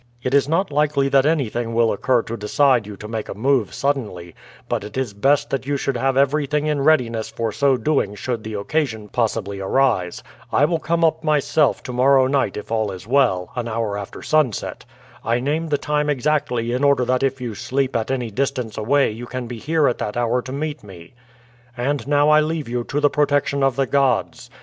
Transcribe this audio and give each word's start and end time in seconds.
It 0.23 0.33
is 0.33 0.49
not 0.49 0.71
likely 0.71 1.09
that 1.09 1.27
anything 1.27 1.75
will 1.75 1.93
occur 1.93 2.23
to 2.23 2.35
decide 2.35 2.87
you 2.87 2.97
to 2.97 3.07
make 3.07 3.29
a 3.29 3.35
move 3.35 3.71
suddenly, 3.71 4.33
but 4.67 4.83
it 4.83 4.97
is 4.97 5.13
best 5.13 5.51
that 5.51 5.67
you 5.67 5.77
should 5.77 5.95
have 5.95 6.17
everything 6.17 6.65
in 6.65 6.81
readiness 6.81 7.29
for 7.29 7.51
so 7.51 7.77
doing 7.77 8.15
should 8.15 8.43
the 8.43 8.55
occasion 8.55 9.09
possibly 9.09 9.59
arise. 9.59 10.23
I 10.51 10.65
will 10.65 10.79
come 10.79 11.03
up 11.05 11.23
myself 11.23 11.83
to 11.83 11.93
morrow 11.93 12.25
night 12.25 12.57
if 12.57 12.71
all 12.71 12.89
is 12.91 13.05
well, 13.05 13.51
an 13.55 13.67
hour 13.67 13.95
after 13.95 14.23
sunset. 14.23 14.85
I 15.23 15.39
name 15.39 15.67
the 15.67 15.77
time 15.77 16.09
exactly 16.09 16.71
in 16.71 16.83
order 16.83 17.05
that 17.05 17.21
if 17.21 17.39
you 17.39 17.53
sleep 17.53 17.95
at 17.95 18.09
any 18.09 18.31
distance 18.31 18.79
away 18.79 19.11
you 19.11 19.27
can 19.27 19.45
be 19.45 19.59
here 19.59 19.87
at 19.87 19.99
that 19.99 20.17
hour 20.17 20.41
to 20.41 20.51
meet 20.51 20.83
me; 20.83 21.13
and 21.77 22.07
now 22.07 22.27
I 22.31 22.39
leave 22.41 22.67
you 22.67 22.83
to 22.85 22.99
the 22.99 23.11
protection 23.11 23.61
of 23.61 23.75
the 23.75 23.85
gods. 23.85 24.49